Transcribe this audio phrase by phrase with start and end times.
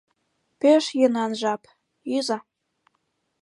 [0.59, 1.61] Пеш йӧнан жап...
[2.11, 2.39] йӱза.